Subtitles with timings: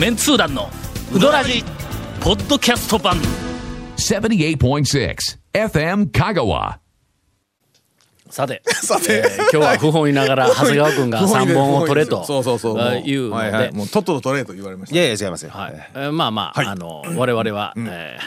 [0.00, 0.70] メンツー団の
[1.14, 1.62] ウドラジ
[2.22, 3.18] ポッドキャスト版。
[3.98, 5.16] 78.6
[5.52, 6.78] FM Kagawa.
[8.30, 9.18] さて さて。
[9.18, 12.76] えー今日は不本意ながら 長谷川君が3本を取れとそうそうそう。
[12.76, 13.66] もういうのはいはい。
[13.72, 14.94] でもうとっとと取れと言われました。
[14.94, 15.50] いやいや違いますよ。
[15.52, 15.90] はい。
[15.94, 16.66] えーまあまあ、はい。
[16.66, 18.24] あの我々は、えー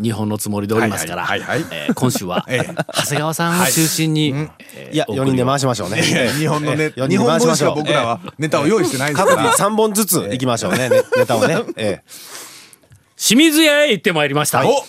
[0.00, 2.74] 日本のつもりでおりますから、はいはいはいえー今週は、 ええ。
[2.94, 4.34] 長谷川さんを中心に、
[4.74, 6.02] えーいや、4人で回しましょうね。
[6.02, 7.74] 日本のね4日人で本分しか回しましょう。
[7.76, 9.36] 僕らはネタを用意してないですから。
[9.36, 11.58] 各自3本ずつ行きましょうね、ねネタをね。
[11.76, 12.02] え
[13.16, 14.84] 清水屋へ行ってまいりました、お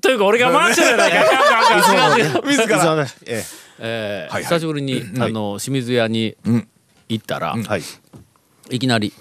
[0.00, 1.16] というか俺が回してるやないか。
[1.18, 2.48] 違う違う違うえ。
[2.48, 2.94] 自ら。
[2.94, 3.06] ら。
[3.26, 3.44] え
[3.78, 4.28] え。
[4.30, 4.42] ーはいはい。
[4.44, 6.36] 久しぶりに、あの清水屋に
[7.08, 8.74] 行ったら、い。
[8.74, 9.12] いきなり、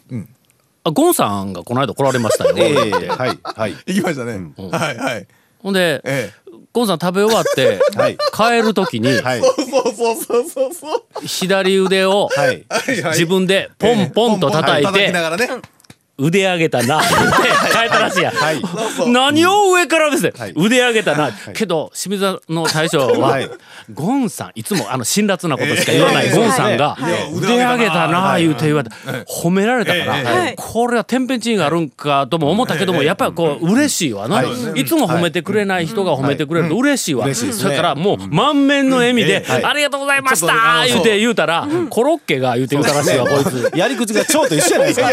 [0.83, 2.89] あゴンさんがこの間来られましたよ、 ええ。
[2.89, 3.09] って。
[3.09, 3.39] はい。
[3.43, 3.75] はい。
[3.85, 4.51] 行きましたね。
[4.57, 5.27] はいはい。
[5.59, 6.31] ほんで、え
[6.73, 8.17] ゴンさん食べ終わって、はい。
[8.33, 9.41] 帰る時に、はい。
[9.41, 9.53] そう
[9.93, 11.27] そうそうそうそう。
[11.27, 12.65] 左腕をはい。
[12.69, 13.11] はいはい。
[13.11, 15.49] 自分でポンポンと叩いポンポンて、ながらね
[16.17, 16.99] 腕上げたな。
[16.99, 17.07] って
[17.73, 18.61] 変えたらしいや、はい。
[19.07, 20.53] 何を上からですね、はい。
[20.55, 23.49] 腕上げたな、けど清水の大将は、はい。
[23.93, 27.33] ゴンさんいつもあの辛辣なことしか言わないええゴンさんが、はいはい。
[27.33, 28.95] 腕上げたな言うて言われて、
[29.27, 34.43] 褒められたから、はいこれは天変地異があるんかとも思ったけども、やっぱりこう嬉しいわな、
[34.75, 39.65] い、つも褒めてくれない人が褒めてくれると嬉しいわ、嬉しいそれからもう満面の笑みで、はい。
[39.65, 43.71] ありがとうございました言うて言うたら、コロッケが言うて言うたらしいわこいつ。
[43.75, 45.09] やり口が蝶と一緒じゃないですか。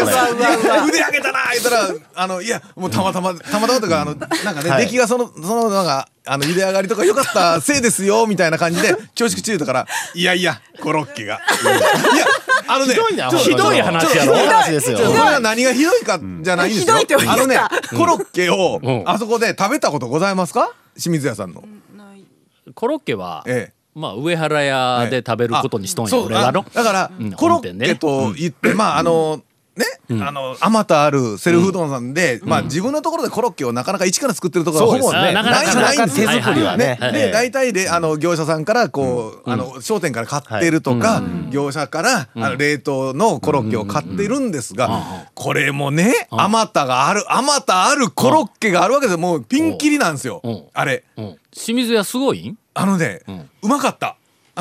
[0.89, 4.85] 腕上げたな言ったらあのいやもうたまたまたまたまとかあのなんかね、はい。
[4.85, 11.35] 出来がそのそのなんかあの腕上がりとか良かった せいですよみたいな感じで恐縮中だからいやいやコロッケが。
[11.35, 12.25] いや
[12.67, 14.97] あのねひどいなちょひどい話やろひどい話ですよ。
[14.99, 17.57] これは何がひどいかじゃないんですよ、ひどいってあのね
[17.97, 19.03] コロッケをん。
[19.07, 20.71] あそこで食べたことございますか？
[20.95, 21.63] 清水屋さんの、
[22.75, 23.73] コロッケは、ええ。
[23.95, 26.61] まあ上原屋で食べることにしとんや、俺はの。
[26.61, 29.41] あだから、うんコロッケと言って、まああの
[29.79, 29.85] ね、
[30.23, 36.27] あのあまたあるセルフうどんさんで、まあ自分のところでコロッケをなかなか一から作ってるところはほぼねそうですあないないんですよ。
[36.27, 49.17] 手作りはねね、ええで大体であの業者さんからこう、あの商店から買ってるとか、業者から、あの冷凍のコロッケを買ってるんですが、これもね、あまたがあるあまたあるコロッケがあるわけですよ。
[49.19, 50.63] もうピンキリなんですよ、うん。
[50.73, 51.03] あれ。
[51.17, 51.37] うん。
[51.51, 52.49] 清水屋すごい？
[52.49, 53.21] んあのね、
[53.61, 54.17] うまかった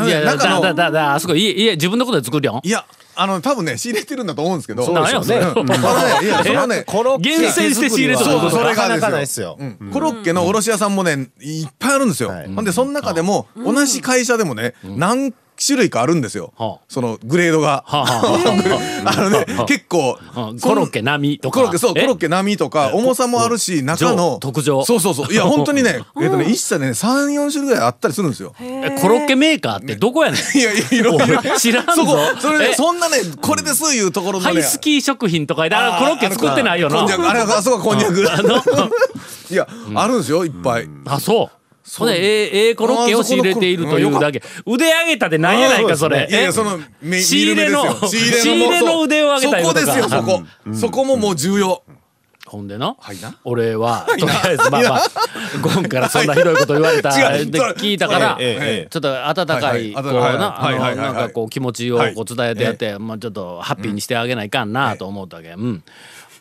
[0.07, 2.61] いやだね中のだだだあそこいいいや自分のことで作るやん？
[2.63, 2.85] いや、
[3.17, 4.85] あの、多分ね、仕入れてるんだと思うんですけど。
[4.85, 5.73] そうでしょうね うん。
[5.73, 9.57] あのね、いや、そのね、コロッケ厳選して仕入れとるそう、それがなかなかないでですすよ。
[9.59, 9.91] うん。
[9.93, 12.29] コロッケの卸屋さんもね、いっぱいあるんですよ。
[12.29, 12.47] はい。
[12.55, 15.33] ほんで、その中でも、同じ会社でもね、何
[15.65, 16.53] 種類かあるんですよ。
[16.57, 16.85] はあ。
[16.89, 17.85] そのグレードが。
[17.87, 19.17] はあはあはあ。
[19.23, 20.19] のね、結構
[20.63, 21.59] コロッケ並みとか。
[21.59, 24.39] コロッケ、そう、コえロッケ並みとか、重さもあるし、中の。
[24.41, 24.85] 特上？
[24.85, 25.33] そうそうそう。
[25.33, 28.55] いや、本当にね、 えっとね、一社でね、3、4種類ぐらいあったりするんですよ。
[28.61, 30.41] えコロッケメーカーってどこやねん？
[30.59, 31.59] いやいや、いろいろ。
[31.59, 31.93] 知らんぞ。
[31.95, 32.69] そこ、それえ？
[32.71, 34.53] ね、そんなね、これですいうところのね。
[34.53, 36.97] ハイスキー食品とかであのコロッケ作ってないよな。
[36.97, 38.33] こんにゃくあれあそこはこんにゃく。
[38.33, 38.63] あの
[39.51, 40.89] いや、あるんですよ、いっぱい。
[41.07, 41.58] あそう
[41.89, 44.43] それええええコロッケを仕入れているというだけ。
[44.67, 46.29] 腕上げたでなんやないかそれ。
[46.29, 50.43] いやいや、その、め仕入れの仕入れの腕を上げたいそこですよ、そこ。
[50.75, 51.83] そこももう重要。
[52.45, 53.37] ほんでな、はいな。
[53.45, 55.03] 俺は とりあえずまあまあ
[55.61, 59.95] ゴンからそんなひどいこと言われた で聞いたから、ちょっと温かはいい。
[59.95, 62.15] こうななんかこう気持ちをはい。
[62.15, 65.51] こう伝えてやって、まあ、ちょっとハッピーにしてあげないかんなと思ったけ。
[65.51, 65.83] ん、うん、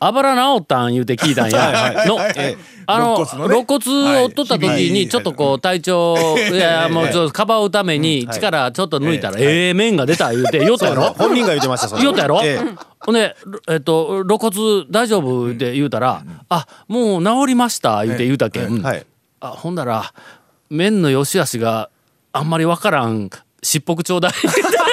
[0.00, 2.04] あばら治ったん言うて聞いたんや。
[2.06, 2.18] の
[2.90, 3.54] あの肋骨のね。
[3.54, 4.90] 肋骨を取った時はい。
[4.90, 6.16] にちょっとこう体調
[6.52, 11.14] いやもうちょっとかばうために力ちょっと抜いたらええ面が出た言うて 言おったやろ？
[11.18, 12.60] 本人が言ってました、言おったやろ、ええ。
[13.00, 13.36] ほんで、
[13.68, 19.04] えっと、露骨大丈夫って言うたら、あもう治りました言うて言うたけん、はい。
[19.40, 20.12] あほんなら
[20.70, 21.90] 麺の良し悪しが
[22.32, 23.30] あんまりわからん
[23.62, 24.32] しっぽくちょうだい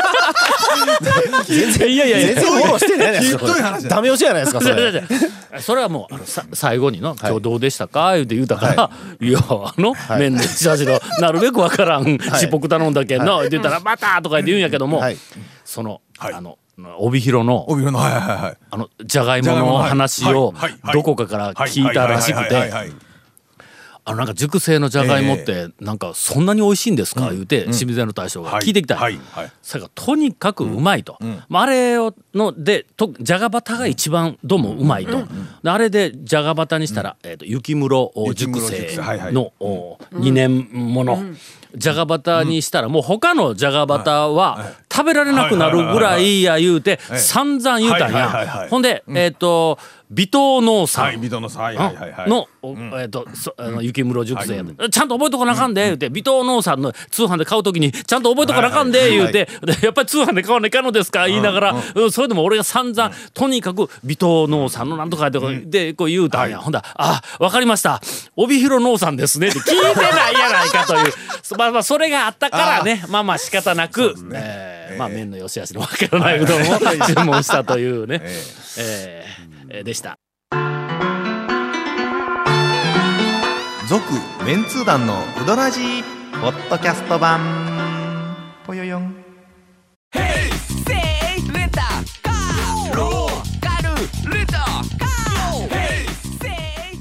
[1.47, 2.27] 全然、いやいやいや。
[2.27, 3.19] 全然フォローしてない。
[3.23, 3.89] ひどい話だ。
[3.89, 5.03] ダメ押しじゃないですか、それ。
[5.61, 8.89] それはもうあのさ最後にの「今日どうでしたか?」言うて言うたから
[9.21, 15.17] 「い、やあの、麺の良し悪しのなるべくわからんしっぽく頼んだけんの」って言ったら「また!」とか言って言うんやけども、はい。
[15.63, 16.33] その、はい。
[16.33, 16.57] あの
[16.99, 18.57] 帯広の帯広の、はいはいはいはい。
[18.69, 20.53] あのじゃがいもの話を
[20.93, 22.71] どこかから聞いたらしくて
[24.07, 27.31] あのなんか熟成のじゃがいもってなんかそんなに美味しいんですか？
[27.31, 28.97] 言うて清水屋の大将が聞いてきた。
[28.97, 29.19] はい。
[29.31, 29.51] はい。
[29.63, 31.17] それがとにかくうまいと、
[31.49, 35.23] まあ、あれをのでとじゃがバタが一番どうもうまいと、
[35.63, 38.95] であれでじゃがバタにしたら、えー、と雪室お熟成。
[39.31, 41.19] の、お2年もの、
[41.75, 48.67] じゃがバタにしたらもう他のじゃがバタは食べられなくなるぐらいや言うて散々言うたんや。
[48.69, 49.77] ほんでえっと
[50.11, 51.19] 微糖農産
[52.27, 52.47] の
[53.01, 62.11] えっ、と、そあの雪室熟成やで、ちゃんと覚えとかなあかんで、言うて、微糖農産の通販で買うときに、ちゃんと覚えとかなあかんで、言うて、でやっぱり通販で買わないかんのですか、言いながら、うん。
[62.11, 66.59] それでも俺が散々、とにかく微糖農産のなんとかとか、で、こう言うたんや。
[66.59, 68.01] ほんだらあ、わかりました。
[68.35, 71.13] 帯広農産ですねって聞いてないやないかという。
[71.65, 76.63] まあまあ、それがあったからね、まあまあ仕方なく、えーまあ麺の良し悪しのわからないうどんを
[77.07, 78.21] 注文したというね、
[78.77, 80.19] えーえーでした。
[83.87, 84.03] 続、
[84.45, 86.03] メンツー団のうどらじ
[86.33, 87.39] ポッドキャスト版。
[88.65, 89.15] ぽよよん。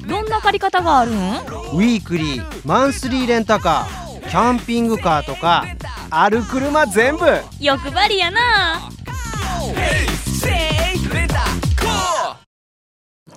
[0.08, 4.03] どんな借り方があるんウィークリーマンスリーレンタカー
[4.34, 5.64] キャンピングカーとか
[6.10, 7.24] ある車全部。
[7.60, 8.40] 欲張りやな。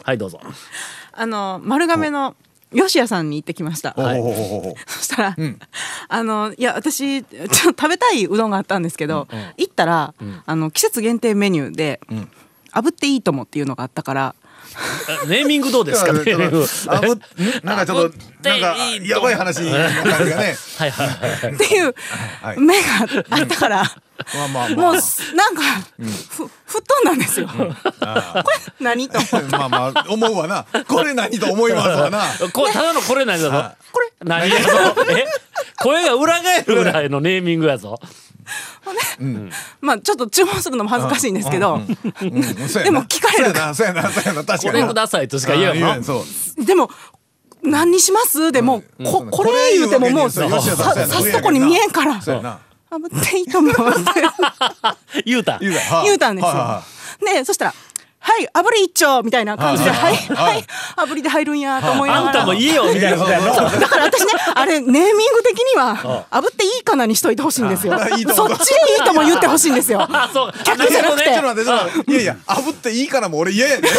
[0.02, 0.40] はい、どうぞ。
[1.12, 2.36] あの丸亀の
[2.74, 3.94] 吉屋さんに行ってきました。
[3.96, 5.36] そしたら、
[6.08, 10.16] あのいや私ちょっと食べたいうどんがあったんですけど、行ったら、
[10.48, 12.02] あの季節限定メニューで、
[12.74, 14.36] 炙っていいともっていうのがあったから。
[15.26, 16.20] え ネーミングどうですかね？
[17.64, 20.58] なんかちょっと、なんか、いいやばい話の感じがね。
[20.78, 21.54] はいはいはい。
[21.54, 21.96] っていう
[22.42, 22.84] はい目が
[23.30, 24.92] あったから、まあまあまあ。
[24.92, 24.94] もう
[25.36, 25.62] なんか、
[26.30, 27.48] ふ吹っ飛んだんですよ。
[27.48, 27.74] これ
[28.80, 29.58] 何と思って。
[29.58, 30.66] まあまあ、思うわな。
[30.88, 32.24] これ何と思いますわな。
[32.54, 33.72] こただのこれなんだぞ。
[33.92, 34.70] これ何やぞ。
[35.10, 35.26] え？
[35.78, 38.00] 声が裏返るぐらいのネーミングやぞ。
[39.82, 43.46] まあちょっと注文するのも恥ずかしいんですけど、でも聞かれる。
[43.46, 44.60] そうやな、そうやな、そうやな、確かに。
[44.64, 46.24] これくださいとしか言えんのあそ
[46.58, 46.66] う。
[46.66, 46.90] でも
[47.64, 48.52] 何にします？
[48.52, 50.62] でも、ここれ言うてももうささ
[51.06, 52.22] すとこに見えんから。
[52.22, 52.60] そうやな。
[52.90, 53.76] 炙っていいと思う
[55.26, 55.58] 言うた。
[55.60, 56.04] 言うた。
[56.04, 56.84] 言うたんですよ。
[57.20, 57.74] でそしたら
[58.28, 60.66] 「はい炙り一丁」みたいな感じで「はいはいはい
[60.98, 63.56] 炙りで入るんや」と思いながらあんたも言えよみたいなことやろ。
[63.56, 65.96] そうだから私ねあれネーミング的には
[66.30, 67.98] 「炙っていいかな」にしといてほしいんですよ。
[67.98, 68.06] そ
[68.54, 70.06] っちでいいとも言ってほしいんですよ。
[70.12, 70.54] あ、そう。
[70.64, 71.30] 客じゃなくて。
[71.30, 73.90] いやいや、炙っていいからも俺嫌やね。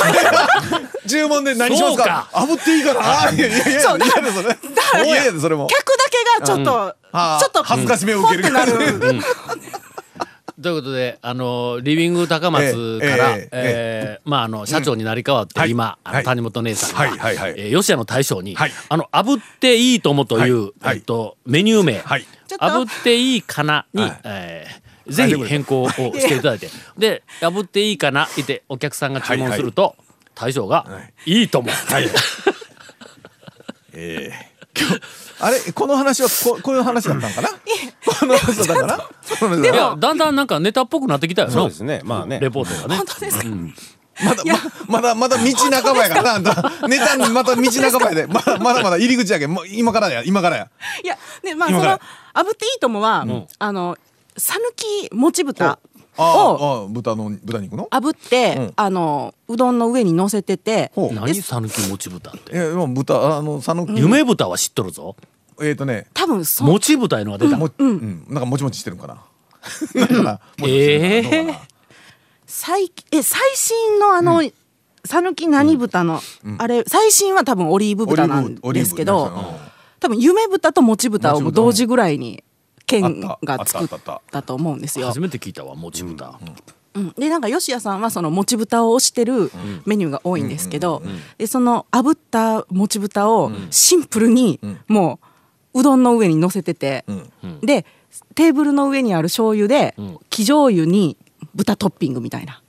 [1.08, 2.28] 注文で何しますか？
[2.32, 5.06] 炙っていいかないやいやいや、そうだから嫌やでそれ。
[5.06, 5.66] 嫌やで、それも。
[5.68, 8.44] 客だけがちょっと、はあちょっと恥ずかしめを受ける。
[10.60, 15.70] ということで、あの、リビング高松から、ええまあ、あの、社長になり変わって、はい。
[15.70, 17.54] 今、谷本姉さんが、はいはいはい。
[17.56, 18.72] えー吉谷の大将に、はい。
[18.88, 22.26] あの、炙っていいともという、えっと、メニュー名、はい。
[22.48, 24.20] 炙っていいかなに、はい。
[24.24, 26.68] えーぜひ変更をしていただいて、
[26.98, 29.96] で、炙っていいかなってお客さんが注文すると、
[30.34, 30.84] 大将が、
[31.24, 31.44] い。
[31.44, 31.70] いとも。
[31.70, 32.04] はい。
[33.94, 34.48] ええ。
[35.40, 37.48] あれこの話はここういう話だったんかな？
[37.48, 38.96] この話だったかな？
[38.96, 41.54] この話だいや、だんだんなんかネタっぽくなってきたよな。
[41.54, 42.00] そうですね。
[42.04, 42.40] まあね。
[42.40, 42.96] レポートがね。
[42.96, 43.06] 本。
[43.06, 43.46] 当ですか？
[44.20, 44.54] まだま
[44.88, 46.34] まだまだ道半ばやからな。
[46.34, 48.26] あんたネタまた道半ばやで。
[48.26, 49.52] まだまだまだ入り口やけん。
[49.52, 50.70] もう今からや今からや。
[51.04, 52.00] いやでまあその炙っ
[52.56, 53.24] ていいともは、
[53.60, 53.96] あの
[54.36, 55.70] 讃岐もち豚。
[55.70, 55.78] あ
[56.22, 57.88] をああ豚の豚肉の？
[57.90, 58.72] 炙って、うん。
[58.76, 61.34] あのうどんの上に乗せてて何？
[61.34, 62.52] 讃岐もち豚って。
[62.52, 64.00] いやもう豚あの讃岐。
[64.00, 65.16] 夢豚は知っとるぞ。
[65.60, 66.06] えっとね。
[66.14, 67.56] 多分そもち豚いうのが出た。
[67.56, 68.24] もうん。
[68.28, 69.22] なんかもちもちしてるんかな。
[69.94, 71.42] なんかな もちもちしてるんかな。
[71.42, 71.60] どうかな
[72.46, 74.42] 最え最新のあの
[75.04, 76.20] 讃岐、何豚の、
[76.58, 79.32] あれ最新は多分オリーブ豚なんですけど、
[80.00, 82.44] 多分夢豚ともち豚を同時ぐらいに
[82.88, 83.88] 県が作っ
[84.32, 85.06] たと思うんですよ。
[85.06, 85.20] 初。
[85.20, 86.40] めて聞いたわ、もち豚。
[86.94, 89.52] うんでなんか吉谷さんはそのもち豚を推してる
[89.86, 91.00] メニューが多いんですけど、
[91.36, 95.20] でその炙ったもち豚をシンプルにも
[95.74, 97.04] ううどんの上に乗せてて、
[97.46, 97.86] んで
[98.34, 99.94] テーブルの上にある醤油で
[100.30, 101.16] 生醤油に
[101.54, 102.62] 豚トッピングみたいな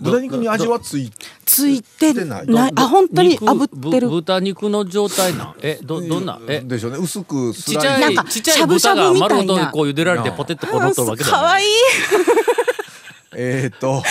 [0.00, 1.10] 豚肉に味はつい
[1.44, 1.82] つい。
[1.82, 2.46] てついてない。
[2.76, 4.08] あ本当に肉炙ってる。
[4.08, 5.54] ぶ豚肉の状態なん？
[5.60, 6.38] え、ど、どんな？
[6.46, 6.98] え、でしょうね。
[6.98, 9.34] 薄くスちっちゃい、なんかちっちゃいしゃぶしゃ豚がぶみたいな。
[9.34, 11.30] 丸ごとこう茹でられてポテッとこう乗っとるわけだ。
[11.30, 11.64] かわい？
[11.64, 11.66] い。
[13.34, 14.02] えーっと。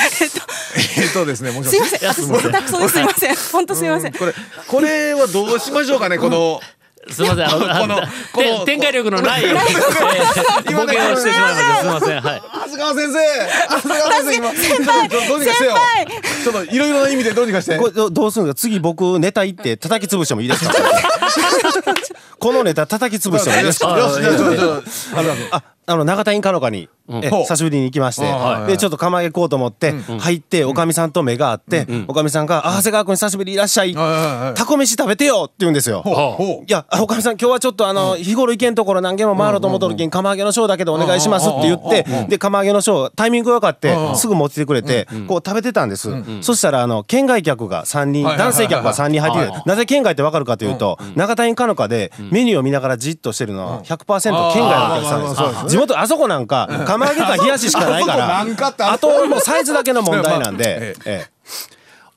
[0.75, 1.75] えーっとですねもしもし。
[1.75, 2.09] すいません。
[2.09, 3.35] 私下手くそですすいません。
[3.51, 4.13] 本当すいません。
[4.13, 4.33] これ
[4.67, 6.59] これはどうしましょうかねこの
[7.09, 11.79] すみません、あの、このあこのて展開力のない、えーボケをしてしまいました。
[11.79, 11.85] す。
[11.85, 12.41] みません、はい。
[12.41, 13.19] 長谷川先生。
[13.69, 14.51] 長谷川先生今
[15.07, 15.73] どどうにかしてよ。
[16.43, 17.77] ちょっといろいろな意味でどうにかして。
[17.77, 18.59] これどどうするんですか？
[18.61, 20.73] 次僕ネタ行って叩き潰してもいいですか？
[22.39, 23.95] このネタ叩き潰してもいいですか？
[25.51, 27.21] ああのああの長田インカノカに、う。
[27.21, 36.03] 久しぶりに行きまして、はいでちょっと釜揚げ行こうと思って、入っておかみさんと目が合って、おかみさんが「あ長谷川君久しぶりいらっしゃい」タコ飯食べてよ」って言うんですよ。
[36.67, 46.09] いや、あおかみさん、今日はちょっとあの、日頃行けんところ何軒も回ろうと思っとるけん、釜揚げのショーだけでお願いしますって言って、で、釜揚げのショー、タイミングが良かって、すぐ持ってきてくれて、こう食べてたんです。
[46.41, 55.17] そしたら、あの、県外客が3人、男性客が3人入ってきて、なぜ県外ってわかるかというと、長田インカノカでメニューを見ながらじっとしてるのは100%県外のお客さ
[55.61, 55.76] んです。
[55.77, 58.39] 地元、あそこなんか、釜揚げか冷やししかないから、
[58.91, 61.27] あともうサイズだけの問題なん まあで、ええ。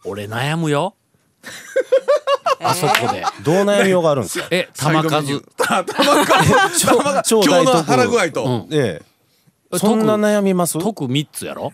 [0.05, 0.95] 俺悩むよ。
[2.62, 3.25] あそこで。
[3.43, 4.47] どう悩みようがあるんですか？
[4.50, 5.40] え玉数。
[5.57, 5.85] 玉
[7.23, 9.02] 超今日の大特腹具合と、え
[9.73, 9.79] え。
[9.79, 10.79] そんな悩みます？
[10.79, 11.73] 特3つやろ？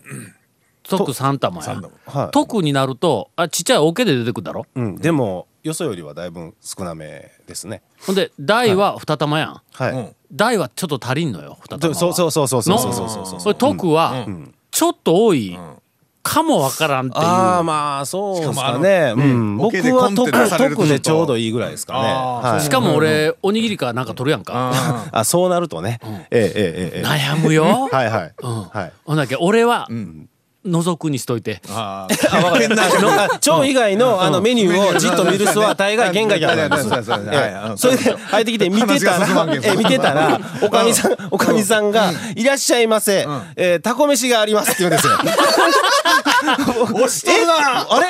[0.89, 1.81] 特3玉や。
[2.05, 2.31] はい。
[2.31, 4.65] 特になるとあちっちゃい桶で出てくるだろ？
[4.75, 7.81] うん、でもよそよりはだいぶ少なめですね。
[8.05, 9.61] ほんで大は2玉やん。
[9.73, 9.91] はい。
[9.91, 11.95] うん大はちょっと足りんのよ2玉は。
[11.95, 13.25] そうそうそうそうそうのそうそうそう。
[13.25, 14.27] そうそれ特は
[14.71, 15.57] ちょっと多い
[16.23, 17.23] かもわからんっていう。
[17.23, 19.13] ああまあそうですかしね。
[19.15, 22.59] うん、僕は特特でちょうどいいぐらいですかね。
[22.61, 25.07] しかも俺おにぎりかなんか取るやんか。
[25.11, 25.99] あそうなるとね。
[26.03, 26.51] えええ
[26.95, 27.03] えええ。
[27.05, 27.87] 悩むよ。
[27.89, 28.33] はいはい。
[28.43, 28.63] うん。
[28.63, 28.91] はい。
[29.05, 29.87] ほんだけ俺は
[30.67, 31.61] 覗くにしといて。
[31.69, 37.81] ああ蝶以外のあのメニューをじっと見る人は大概県外客なんです。
[37.81, 43.27] それで入ってきて見てたらえ見てたらおかみさんおかみさんが「いらっしゃいませ。
[43.55, 45.13] えータコ飯があります」って言うんですよ。
[46.93, 48.07] 押しとるなあれ？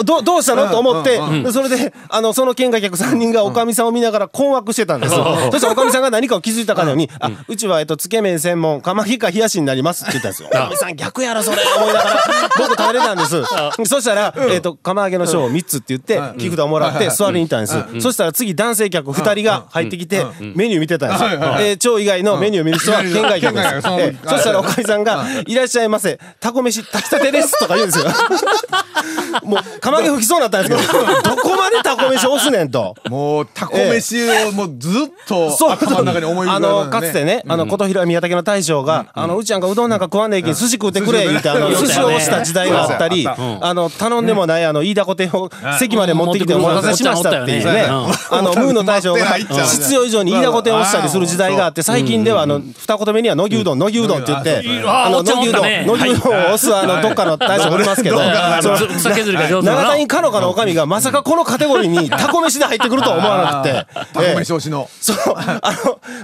[0.00, 0.68] えどどうしたの？
[0.68, 10.48] と思って、でそれであのその見学客3人がおかみさんを見ながら困惑してたんです、そしたらおかみさんが何かを気づいたかのように「あうちは、えっと、つけ麺専門釜ひか冷やしになります」って言ったんですよ。
[10.50, 12.22] おかみさん逆やろそれ思いながら。
[12.58, 13.42] 僕食べれたんです。
[13.84, 23.70] そしたら、えっと釜揚げの賞を3つって言って木札をもらって座りに行ったんです、そしたら次男性客2人が入ってきてメニュー見てたんですよ、えー蝶以外のメニューを見る人は県外客です、
[24.28, 26.18] そしたらおかみさんが「いらっしゃいませ。
[26.40, 28.06] タコ飯炊きたてです」とか言うんですよ。
[29.44, 32.94] もう釜揚げ吹きそうになったんですけど どこまでタコ飯押すねんと。
[33.08, 34.16] もうタコ飯
[34.46, 34.92] をもうずっ
[35.26, 35.70] とそう。
[35.72, 48.36] 頭の中に思い浮あかべのかつてね、あの琴平宮武の大将が、あのうちなんかうどんなんか食わんねえけん寿司食うてくれ言ってあのうん寿司を押した時代があったり、あの頼んでもないあの飯田小亭を席まで持ってきてお待たせしましたっていうね、うん。
[48.38, 54.88] あのムーの大将が必要以上に飯田小亭を押したりする時代があって最近ではあの二言目には乃木うどん乃木うどんって言ってん。
[54.88, 55.84] あのあおっちゃん乃木うどんおったね。
[55.86, 58.18] 乃木うどんを押すあのどっかの大将おりますけど
[59.26, 63.86] その草削りが上手な長谷かのかのおかみがまさかこのカテゴリーにタコ飯で入ってくるとは思わなくて。
[64.12, 65.60] タコ飯推しのそう、あ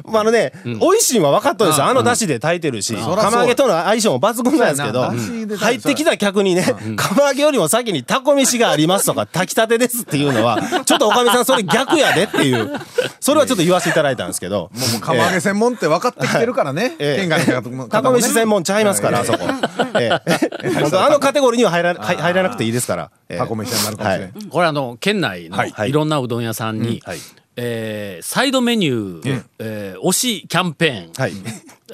[0.05, 1.87] の、あ、のね、美味しいのは分かったですよ。
[1.87, 5.11] あの出汁で炊いてるし、釜揚げとの相性も抜群なんですけど、
[5.59, 6.65] 入ってきた客にね、
[6.97, 12.73] 釜揚げよりも先にタコ飯がありますとか、炊きたてですっていうのは、ちょっとおかみさんそれ逆やでっていう、
[13.21, 19.39] それはちょっと言わせていただいたんですけど、もう釜揚げ専門って分かってきてるからねええ県外の方もねタコ飯専門ちゃいますから、あそこ。
[19.43, 22.92] あのカテゴリーには入ら入らなくていいですから。
[23.29, 24.49] ええタコ飯になるかもしれん。
[24.51, 25.91] これあの県内のはい。
[25.91, 25.93] い。
[25.93, 27.19] ろんなうどん屋さんに、はい。
[27.57, 31.33] えーサイドメニュー、えー推しキャンペーン、はい。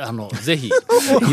[0.00, 0.70] あのぜひい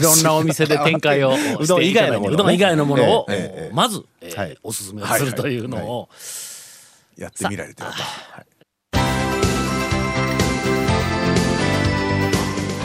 [0.02, 4.58] ろんなお店で展開をうどん以外のものねうどん以外のものを、ええええまず、えーはい。
[4.64, 6.10] おすすめをするというのを、
[7.18, 8.46] やってみられてるとはい。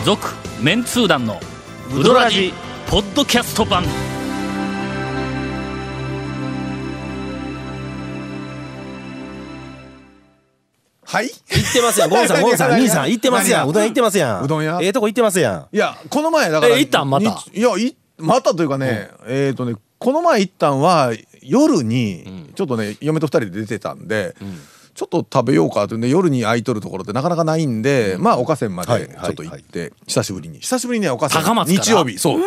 [0.04, 0.28] 続
[0.62, 1.40] メンツー団の
[1.94, 2.52] ウドラジ
[2.88, 3.84] ポッドキャスト版
[11.10, 11.26] はい？
[11.26, 14.44] 行ってますやん、ゴンさん、ゴンさん、兄さん、行ってますやん、うどん行ってますやん。
[14.44, 14.78] うどん屋？
[14.80, 15.74] ええとこ行ってますやん。
[15.74, 17.10] いやこの前だからえ行ったん？
[17.10, 17.28] また？
[17.52, 21.12] にいやいまたというかね、えっ、とねこの前行ったんは
[21.42, 24.36] 夜にちょっとね嫁と二人で出てたんで、
[24.94, 30.60] ちょっと食べようかというんで夜に空いとるところってなかなかないんで、まあ岡線まはいでちょっと行って、久しぶりに。
[30.60, 31.82] 久しぶりにね岡線高松から？
[31.82, 32.18] 日曜日。
[32.18, 32.40] そう、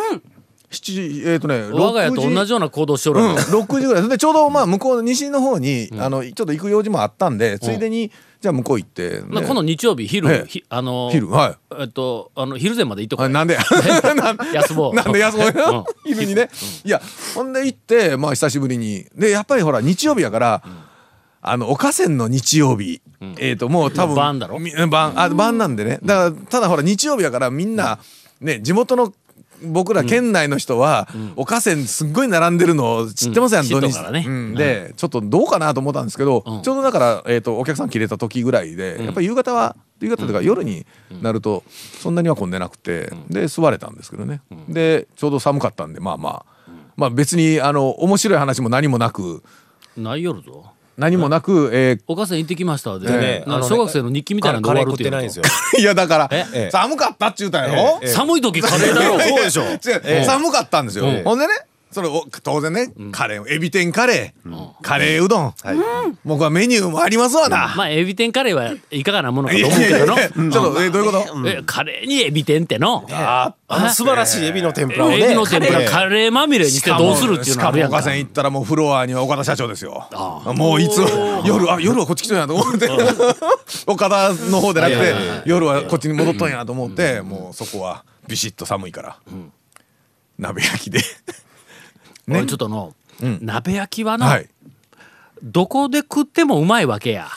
[0.70, 8.12] 七時えっ、とね我が家と同じような行動しておるうん、の、6時ぐらいでちょうどまあ向こうの西の方に、あのちょっと行く用事もあったんでついでに、
[8.44, 10.46] じゃあ向こう行って、ねまあこの日曜日昼、ええ。
[10.46, 11.56] ひあの昼はい。
[11.80, 13.56] えっとあの昼前まで行っとくあなんで？
[14.52, 14.92] 安坊。
[14.92, 15.56] なんで安物うん。
[15.56, 16.50] よ 昼にね。
[16.84, 17.00] いや
[17.34, 19.06] ほんで行ってまあ久しぶりに。
[19.16, 20.62] でやっぱりほら日曜日やから、
[21.40, 23.00] あの岡線の日曜日、
[23.38, 24.58] えっ、ともう多分晩だろ？
[24.58, 25.18] み晩。
[25.18, 25.98] あ晩なんでね。
[26.04, 27.98] だからただほら日曜日やからみんな
[28.42, 29.10] ね地元の
[29.66, 33.70] 僕ら県内の人は、岡線すっごい並んでるのを知ってますやん、うん。
[33.70, 33.94] 土日。
[34.56, 36.62] で、ちょっとどうかなと思ったんですけど、ん。
[36.62, 40.86] ちょうどだから、えー、とお客さん切れた時ぐらいで、やっぱり夕方は夕方とか夜に
[41.22, 41.64] なると
[42.00, 49.42] そんなには混んでなくて、で座れたんですけどね、でちょうど寒かったんでまあまあ、まあ別にあの面白い話も何もなく。
[49.96, 53.44] ないよるぞ何もなく、えお母さん行ってきましたで、ね。
[53.46, 55.44] 小学生の日記みたいなのが終わるってないんですよ。
[55.76, 56.46] ー いやだからえ？
[56.54, 57.70] え寒かったっちゅうたん
[58.06, 59.18] 寒い時カレーだろ。
[59.20, 59.64] そうでしょ。
[60.24, 61.54] 寒かったんですよ、ほんでね
[61.94, 65.54] それお当然ね、カレーエビ天カレー、カレーうどん、
[66.24, 70.16] 僕はメニューもありますわな、まあエビ天カレーはいかがなものかいと思うけどの。
[70.50, 73.06] ちょっとえどういうこと、えカレーにエビ天っての。
[73.08, 75.24] あの素晴らしいエビの天ぷらをね。
[75.24, 77.98] エビの天ぷらええカレーまみれにしてどうするっていうのあるやんか。
[77.98, 80.08] 岡線行ったらもうフロアには岡田社長ですよ。
[80.56, 80.98] もういつ
[81.44, 82.88] 夜あ夜はこっち来たんやと思って。
[83.86, 85.14] 岡田の方でなくて
[85.46, 89.16] 夜はこっちに戻ったんやと思ってもうそこはビシッと寒いから。
[90.36, 90.98] 鍋焼きで
[92.28, 92.94] 俺ちょっとの、
[93.40, 94.48] 鍋焼きはの、はい。
[95.42, 97.28] どこで食ってもうまいわけや。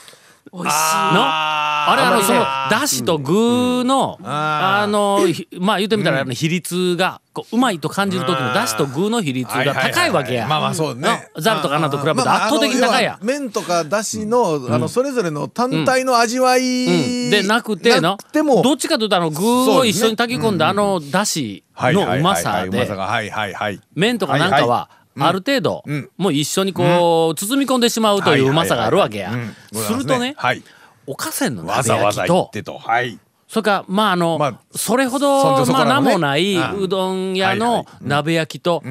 [0.52, 0.74] 美味しい。
[1.14, 1.58] の
[1.90, 2.40] あれあのその
[2.70, 10.46] だしと具の、あのひまあ言ってみたらあの比率がこううまいと感じる時のだしと具の比率が高いわけや。
[10.46, 11.30] まあまあそうね。
[11.34, 13.18] のザルとかなと比べて圧倒的に高いや。
[13.22, 17.30] 麺とかだしのあのそれぞれの単体の味わいうん。
[17.30, 18.62] でなくてのなくても。
[18.62, 22.86] どっちかというとあの具を一緒に炊き込んだあのだしのうまさで。
[22.86, 23.80] さがはいはいはい。
[23.94, 25.84] 麺とかなんかはある程度
[26.16, 29.32] もう一緒にこう包み込んでしまうといううまさがあるわけや。
[29.32, 29.54] うん。
[29.72, 30.62] するとねはい。
[31.06, 32.46] おかせんのわ鍋焼きと。
[32.48, 32.78] ってと。
[32.78, 33.18] はい。
[33.48, 38.82] それからまああの、まあそれほどまあ名もないうどん屋の鍋焼きと、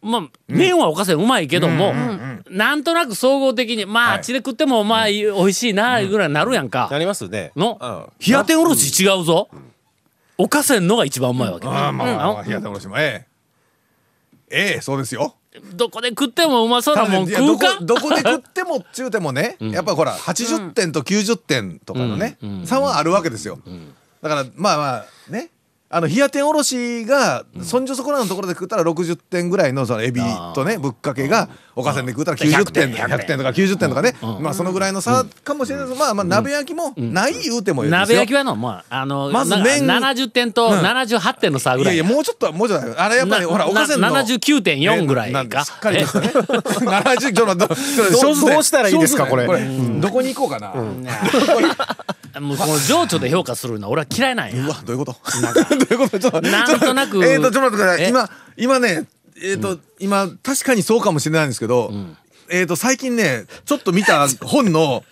[0.00, 1.92] まあ麺はおかせんうまいけども、
[2.48, 4.18] なんとなく総合的にまあ、はい。
[4.18, 7.52] あっちで食ってもまあ美味しいなぐらいになるやんか、なりますね。
[7.56, 8.26] のうん。
[8.26, 9.50] 冷や天おろし違うぞ、
[10.38, 13.33] おかせんのが一番うまいわけ、ああまあ冷や天おろしもええ
[14.50, 15.36] ええそうですよ。
[15.74, 17.28] どこで食ってもうまそうなもん。
[17.28, 23.58] 食うかどこどこで食ってもっちゅうてもね、 やっぱほら80点と90点とかのね、差はあるわけですよ、
[24.20, 25.50] だからまあまあね
[25.94, 30.20] あの冷や天おろしがそんじょそこらのところで食ったら60点ぐらいのそのエビ
[30.52, 34.16] とねぶっかけがおかせんで食ったら90点100点とか90点とかね。
[34.40, 35.98] まあそのぐらいの差かもしれないです。
[35.98, 38.00] まあまあ鍋焼きもない言うてもいいですよ。
[38.00, 39.86] 鍋焼きはのまああのなまず麺。
[39.86, 41.96] 70点と78点の差ぐいらい。
[41.96, 44.10] やいやもうちょっともうちょっとあれやっぱりほらおかせんの。
[44.10, 46.26] な79.4ぐらいなかしっかりとね。
[46.28, 47.68] 70ちょっとどう
[48.50, 49.46] どうしたらいいですかこれ。
[49.46, 50.84] どこに行こうかな、う
[52.40, 54.66] もうこの情緒で評価するのは俺は嫌いなんや。
[54.66, 55.16] わどういうこと？
[55.70, 56.18] どういうこと？
[56.18, 57.24] ちょっとなんとなく。
[57.24, 58.04] えっ、とちょっと待ってください。
[58.04, 58.08] え？
[58.08, 59.06] 今今ね
[59.42, 61.92] えっ、と、今確かにそうかもしれないんですけど、
[62.50, 65.02] えっ、と最近ねちょっと見た本の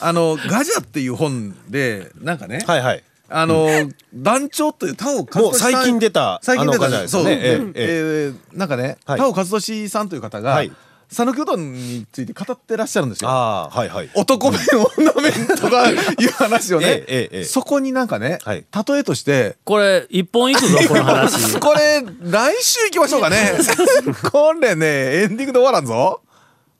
[0.00, 3.02] あのガジャっていう本でなんかね、はいはい。
[3.30, 3.68] あの、
[4.14, 9.18] 団長という田尾和もう俊さん最近出た最近出たあの方ですそう、ねえええーなんかね、はい。
[9.18, 10.72] 田尾和俊さんという方が、はい
[11.10, 13.30] 讃岐うどんについて語ってらっしゃるんですよ。
[13.30, 14.10] ああはいはい。
[14.14, 14.60] 男麺
[14.98, 18.66] 女麺とかいう話をね、 えええそこになんかね、はい。
[18.88, 21.56] 例えとしてこれ一本いくぞこの話。
[21.60, 23.52] これ来週行きましょうかね。
[24.30, 24.86] これね
[25.22, 26.20] エンディングで終わらんぞ。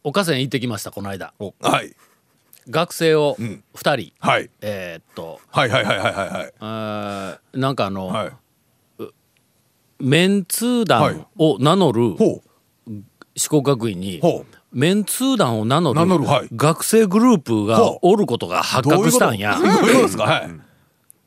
[0.04, 1.32] おかせん行ってきましたこの間。
[1.60, 1.94] はい。
[2.68, 3.62] 学生をん。
[3.74, 4.50] 2人、はい。
[4.60, 5.40] えーっと。
[5.50, 6.52] はいはいはいはいはい。
[6.60, 8.32] はいなんかあの、はい。
[10.00, 12.42] メンツー団を名乗るほ
[13.38, 14.20] 四国学院に
[14.72, 16.24] メンツー団を名乗る
[16.54, 19.58] 学生グループがおることが発覚したんや。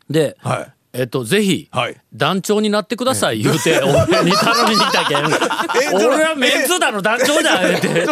[0.10, 0.72] でい。
[0.94, 1.96] えっとぜひ、はい。
[2.14, 3.92] 団長になってください言うて 俺
[4.26, 5.26] に頼みに来たけん。
[5.26, 5.30] え
[5.94, 8.08] 俺はメンツー団の団長だ言うて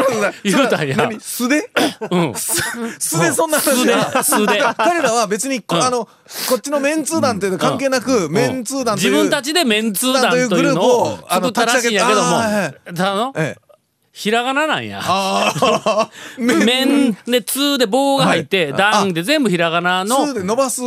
[0.46, 0.96] 言うたんや。
[0.96, 1.20] 何？
[1.20, 1.70] 素で？
[2.10, 2.34] うん。
[2.36, 4.64] 素でそんな話素で素で。
[4.78, 6.08] 彼らは別にこ,、あの
[6.48, 12.38] こっちのメンツー団っていうの関係なく、メンツー団という自分たちでメンツー団というグループを作ったらしいんやけども。
[12.38, 13.68] あのええ
[14.12, 15.02] ひらがななんや。
[16.38, 17.17] 面。
[17.26, 18.74] で通で棒が入って、はい。
[18.74, 20.82] 団で全部ひらがなの伸ばす。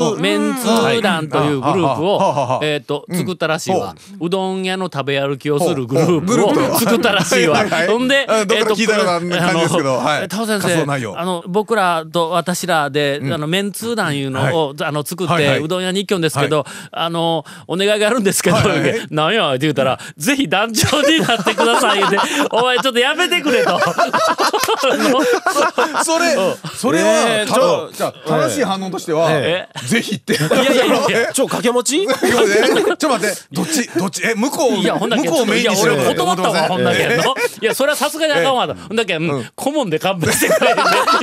[1.00, 3.94] 団というグループをえっと作ったらしいわ。
[4.20, 4.28] う。
[4.28, 7.64] どん屋の食べ歩きをするグループを作ったらしいわ。
[7.88, 10.28] ほんで、あどっから聞いたようなこれ感じですけどあのはい。
[10.28, 18.56] タオ先生、あの僕らと私らであのメンツー団いうのをあの作ってうどん屋に一挙ですけど、あのお願いがあるんですけど
[19.11, 22.18] なんやって言うたら、ぜひ団長になってください言うて、
[22.50, 23.79] お前ちょっとやめてくれと。
[26.05, 26.25] それ
[26.75, 30.35] それえはーちょじゃあ正しい反応としてはえぜひって。
[30.35, 32.07] いいやいやいやいや ちょ掛け持ち？
[32.07, 34.22] ちょっと待ってどっちどっち？
[34.25, 37.03] え向こういや、ほんだけ、向こうメインにしていや俺断ったわ、ほんだけ。
[37.61, 38.75] いや、それはさすがにあかんわと。
[38.75, 40.81] ほんだけ、うん顧問で勘弁してくれって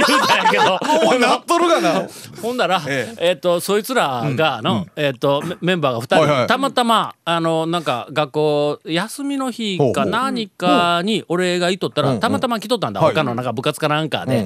[0.08, 0.80] 言うたんやけど。
[1.04, 2.08] もうなっとるがな。
[2.41, 3.32] ほんだら、ええ。
[3.34, 6.47] っと、そいつらがの、えっと、メメンバーが二人、はいはい。
[6.47, 13.01] たまたま、あの、なんか、学校、休みの日か何かに、俺がいとったら、たまたま来とったんだ。
[13.01, 13.13] はい。
[13.13, 14.45] 他のなんか部活かなんかで。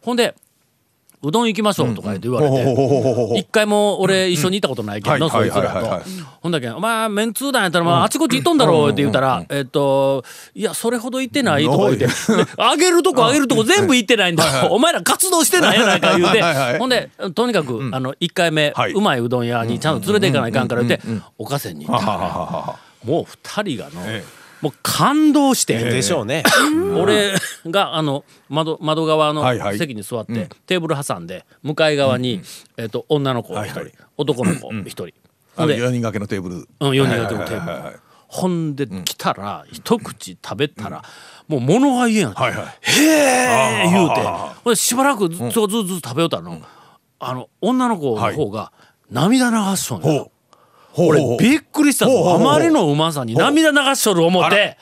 [0.00, 0.34] ほんで、
[1.22, 3.38] うどん行きましょう」とか言われて。
[3.38, 6.02] 一回も俺一緒に行ったことないけどそいつらと。
[6.40, 12.06] ほんだけ「お前メンツー団やったらまああちこち行っとんだろ」って言ったら「えっといやそれほど行ってない」とか言って。
[12.06, 12.12] で
[12.56, 16.42] 「あげるとこあげるとこ全部行ってないんだお前ら活動してないやないか」言うて。
[16.78, 22.78] ほんでとにかくあの1回目うまいうどん屋にちゃんと連れて行かないかんから言って岡線に行った。
[23.04, 24.00] もう二人がの。
[24.60, 25.78] もう感動して。
[25.78, 26.42] でしょうね。
[26.94, 27.34] 俺
[27.66, 29.42] があの窓窓側の
[29.76, 32.42] 席に座って、テーブル挟んで向かい側に、
[32.76, 35.12] えっと女の子一人、男の子一人、
[35.56, 36.54] あのほんで、4人掛けのテーブル。
[36.56, 41.02] うん、4人がテーブル、ほんで来たら、一口食べたら、
[41.48, 42.66] もう物が言えんやん、はいはい。
[42.82, 44.20] へえ言うて。
[44.20, 46.60] ほんでしばらくずっとずっと食べよったの、
[47.18, 48.72] あの女の子の方が
[49.10, 50.30] 涙流しそうなの、
[50.96, 52.34] 俺びっくりしたぞ。
[52.34, 54.76] あまりのうまさに涙流しとる思って。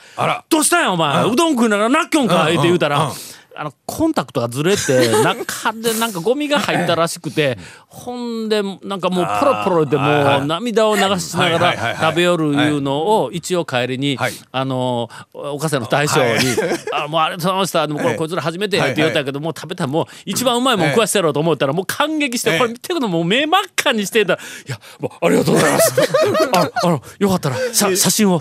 [0.48, 1.30] どうしたんやお前。
[1.30, 3.04] うどん食いながらなっきょんかうんって言うたら。
[3.06, 14.32] うんあのコンタクトがずれて 中でなんかゴミが入ったらしくてほんでなんかもうポロポロでもう涙を流しながら食べよるいうのを一応帰りにはい。
[14.52, 16.24] あの岡瀬の大将に
[16.92, 17.86] 「あもうありがとうございました。
[17.86, 22.58] でもこれこいつら初めてや」って言ったけどもう食べたらもう一番うまいもん食わしてやろうと思ったらもう感激してええ。
[22.58, 24.36] これ見てくのもう目真っ赤にしてた。
[24.36, 25.94] ら「いやもうありがとうございます」
[26.52, 28.40] ああのよかったら写写真をあ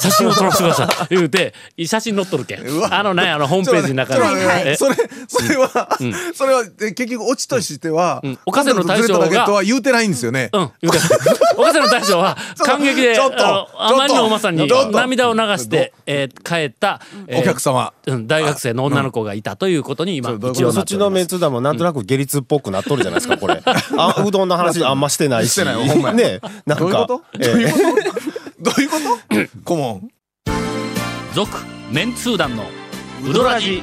[0.00, 1.06] 写真を撮らせてください。
[1.10, 2.60] 言うて写真載っとるけん。
[2.90, 4.20] あのねあのホームページの中に
[4.62, 5.98] ちょっと待ってえそれそれは、
[6.34, 8.38] それはえ結局オチとしては、ん。
[8.46, 10.50] 岡瀬の大将が言うてないんですよね。
[10.52, 10.98] うん、言うて
[11.56, 17.92] 岡瀬の大将は感激でちょっとあまりのうまさに涙を流して、えー帰った、えーお客様。
[18.06, 21.10] うん、大学生の女の子がいたということに今一応なそっちのっております。
[21.14, 23.62] メンツー団もなんとなく下律っぽくなっとるじゃないですかこれ。
[23.96, 25.58] あうどんの話あんましてないし。
[25.64, 26.84] ねなんか。
[26.84, 27.22] どういうこと？
[27.40, 28.70] ええどういうこと？
[28.70, 29.64] どういうこと？
[29.64, 30.08] 顧問。
[31.34, 31.50] 続
[31.90, 32.64] メンツー団の
[33.28, 33.82] ウドラジ